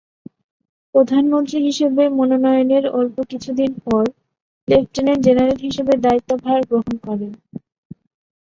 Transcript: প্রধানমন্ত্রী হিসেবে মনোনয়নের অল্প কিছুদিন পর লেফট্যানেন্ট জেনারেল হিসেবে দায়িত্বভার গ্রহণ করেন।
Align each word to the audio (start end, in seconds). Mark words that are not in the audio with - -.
প্রধানমন্ত্রী 0.95 1.57
হিসেবে 1.67 2.03
মনোনয়নের 2.17 2.85
অল্প 2.91 3.15
কিছুদিন 3.31 3.71
পর 3.85 4.03
লেফট্যানেন্ট 4.67 5.21
জেনারেল 5.25 5.59
হিসেবে 5.67 5.93
দায়িত্বভার 6.05 6.59
গ্রহণ 6.69 6.93
করেন। 7.05 7.31